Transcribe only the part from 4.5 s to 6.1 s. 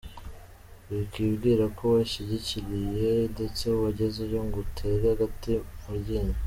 uterere agate mu